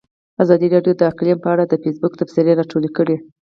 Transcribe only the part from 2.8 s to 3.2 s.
کړي.